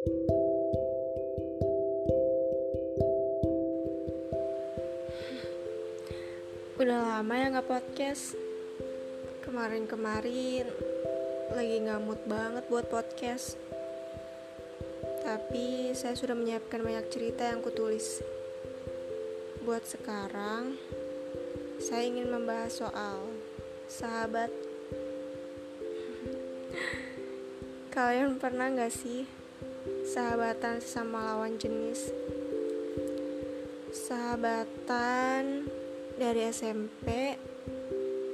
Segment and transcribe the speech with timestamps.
[0.00, 0.16] Udah
[7.20, 8.32] lama ya nggak podcast.
[9.44, 10.72] Kemarin-kemarin
[11.52, 13.60] lagi nggak mood banget buat podcast.
[15.20, 18.24] Tapi saya sudah menyiapkan banyak cerita yang kutulis.
[19.68, 20.80] Buat sekarang,
[21.76, 23.20] saya ingin membahas soal
[23.84, 24.48] sahabat.
[27.92, 29.39] Kalian pernah nggak sih
[30.04, 32.12] sahabatan sama lawan jenis?
[33.90, 35.66] Sahabatan
[36.16, 37.36] dari SMP,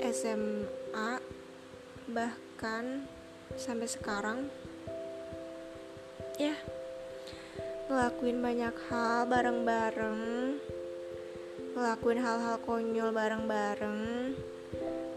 [0.00, 1.20] SMA,
[2.10, 3.08] bahkan
[3.56, 4.46] sampai sekarang.
[6.40, 6.56] Ya,
[7.90, 10.22] ngelakuin banyak hal bareng-bareng,
[11.76, 14.00] ngelakuin hal-hal konyol bareng-bareng.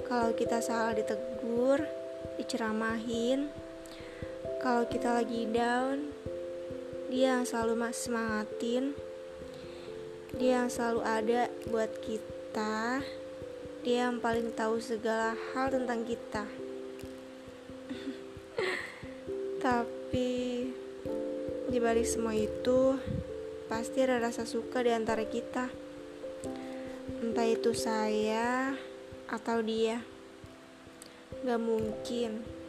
[0.03, 1.83] Kalau kita salah ditegur,
[2.35, 3.62] diceramahin.
[4.63, 6.15] Kalau kita lagi down,
[7.11, 8.95] dia yang selalu semangatin.
[10.39, 13.03] Dia yang selalu ada buat kita
[13.83, 16.47] dia yang paling tahu segala hal tentang kita.
[19.67, 20.31] Tapi
[21.67, 22.95] di balik semua itu,
[23.67, 25.67] pasti ada rasa suka di antara kita.
[27.19, 28.71] Entah itu saya
[29.27, 29.99] atau dia.
[31.43, 32.62] Gak mungkin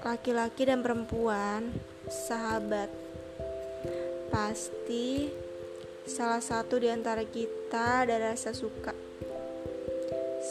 [0.00, 1.76] laki-laki dan perempuan
[2.08, 2.88] sahabat.
[4.32, 5.28] Pasti
[6.08, 8.96] salah satu di antara kita ada rasa suka.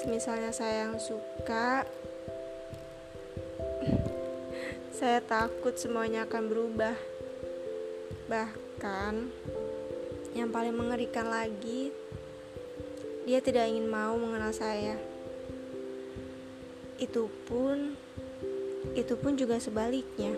[0.05, 1.83] Misalnya saya yang suka
[4.99, 6.95] saya takut semuanya akan berubah.
[8.29, 9.13] Bahkan
[10.37, 11.89] yang paling mengerikan lagi
[13.25, 14.97] dia tidak ingin mau mengenal saya.
[17.01, 17.97] Itu pun
[18.95, 20.31] itu pun juga sebaliknya.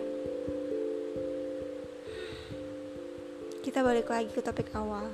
[3.62, 5.06] Kita balik lagi ke topik awal.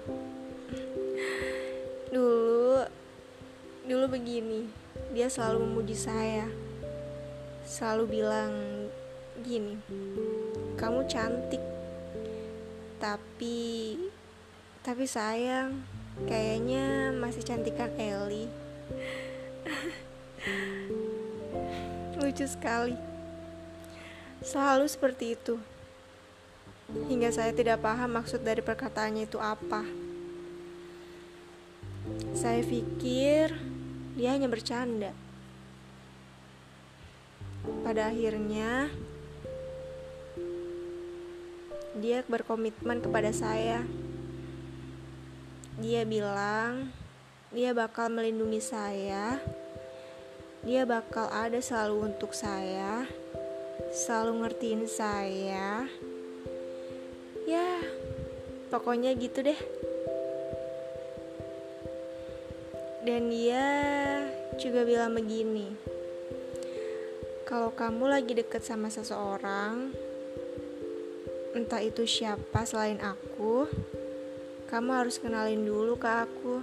[2.09, 2.89] Dulu
[3.85, 4.65] dulu begini.
[5.13, 6.49] Dia selalu memuji saya.
[7.69, 8.53] Selalu bilang
[9.39, 9.79] gini
[10.75, 11.63] kamu cantik
[12.99, 13.95] tapi
[14.83, 15.87] tapi sayang
[16.27, 18.51] kayaknya masih cantikan Ellie.
[22.19, 22.99] Lucu sekali
[24.43, 25.57] selalu seperti itu
[27.11, 30.09] hingga saya tidak paham maksud dari perkataannya itu apa
[32.33, 33.53] saya pikir
[34.19, 35.15] dia hanya bercanda.
[37.87, 38.91] Pada akhirnya,
[41.99, 43.87] dia berkomitmen kepada saya.
[45.79, 46.91] Dia bilang
[47.55, 49.39] dia bakal melindungi saya.
[50.67, 53.07] Dia bakal ada selalu untuk saya,
[53.93, 55.87] selalu ngertiin saya.
[57.49, 57.81] Ya,
[58.69, 59.61] pokoknya gitu deh.
[63.09, 63.67] Dan dia
[64.61, 65.73] juga bilang begini,
[67.49, 69.97] kalau kamu lagi deket sama seseorang,
[71.57, 73.65] entah itu siapa selain aku,
[74.69, 76.55] kamu harus kenalin dulu ke aku.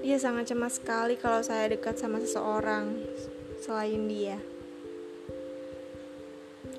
[0.00, 2.96] Dia sangat cemas sekali kalau saya dekat sama seseorang
[3.62, 4.38] selain dia.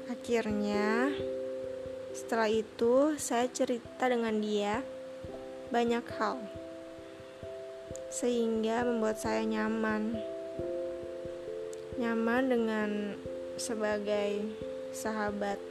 [0.09, 1.13] Akhirnya,
[2.12, 4.81] setelah itu saya cerita dengan dia
[5.69, 6.41] banyak hal
[8.09, 10.17] sehingga membuat saya nyaman.
[12.01, 12.90] Nyaman dengan
[13.56, 14.50] sebagai
[14.90, 15.61] sahabat.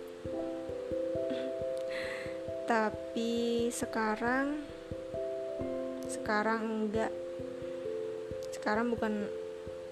[2.69, 4.63] Tapi sekarang
[6.07, 7.13] sekarang enggak.
[8.55, 9.27] Sekarang bukan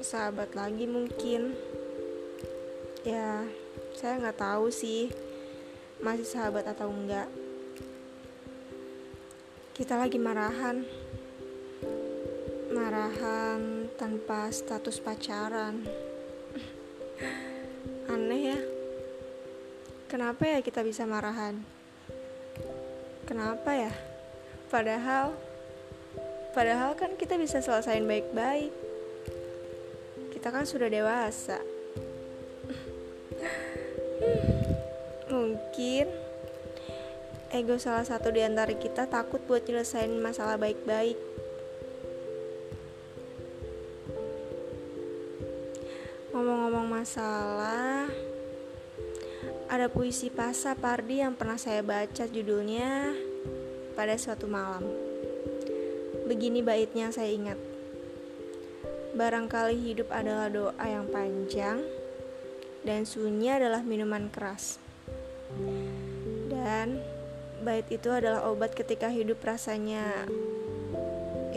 [0.01, 1.57] sahabat lagi mungkin
[3.07, 3.45] ya
[3.97, 5.13] saya nggak tahu sih
[6.03, 7.29] masih sahabat atau enggak
[9.73, 10.85] kita lagi marahan
[12.77, 15.81] marahan tanpa status pacaran.
[18.13, 18.61] Aneh ya.
[20.07, 21.65] Kenapa ya kita bisa marahan?
[23.27, 23.93] Kenapa ya?
[24.71, 25.35] Padahal
[26.53, 28.86] padahal kan kita bisa selesain baik-baik.
[30.47, 31.59] Kita kan sudah dewasa.
[35.27, 36.07] Mungkin
[37.51, 41.19] ego salah satu di antara kita takut buat nyelesain masalah baik-baik
[46.31, 48.07] Ngomong-ngomong masalah,
[49.67, 53.19] ada puisi Pasa Pardi yang pernah saya baca judulnya
[53.99, 54.87] pada suatu malam.
[56.31, 57.76] Begini baitnya saya ingat.
[59.17, 61.81] Barangkali hidup adalah doa yang panjang
[62.85, 64.77] dan sunyi adalah minuman keras.
[66.53, 67.01] Dan
[67.65, 70.29] bait itu adalah obat ketika hidup rasanya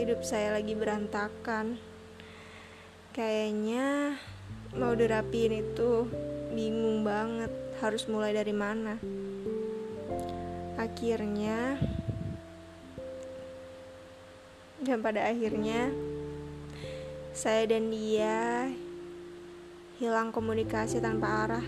[0.00, 1.76] hidup saya lagi berantakan.
[3.12, 4.16] Kayaknya
[4.72, 6.08] mau dirapiin itu
[6.56, 7.52] bingung banget
[7.84, 8.96] harus mulai dari mana.
[10.80, 11.76] Akhirnya
[14.80, 15.92] dan pada akhirnya
[17.30, 18.66] saya dan dia
[20.02, 21.66] hilang komunikasi tanpa arah.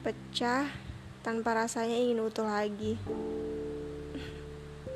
[0.00, 0.70] Pecah
[1.20, 2.96] tanpa rasanya ingin utuh lagi.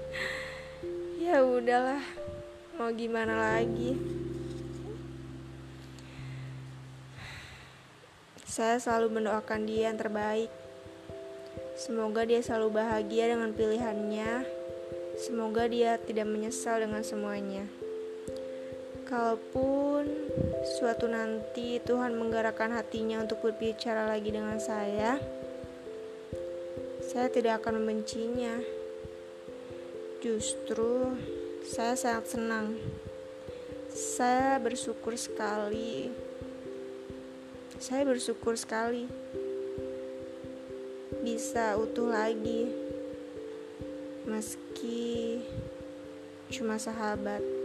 [1.25, 2.00] ya udahlah,
[2.81, 3.99] mau gimana lagi?
[8.49, 10.50] Saya selalu mendoakan dia yang terbaik.
[11.76, 14.46] Semoga dia selalu bahagia dengan pilihannya.
[15.20, 17.69] Semoga dia tidak menyesal dengan semuanya.
[19.11, 20.07] Kalaupun
[20.79, 25.19] suatu nanti Tuhan menggerakkan hatinya untuk berbicara lagi dengan saya,
[27.03, 28.55] saya tidak akan membencinya.
[30.23, 31.19] Justru
[31.67, 32.79] saya sangat senang.
[33.91, 36.15] Saya bersyukur sekali.
[37.83, 39.11] Saya bersyukur sekali
[41.21, 42.71] bisa utuh lagi,
[44.25, 45.43] meski
[46.49, 47.60] cuma sahabat.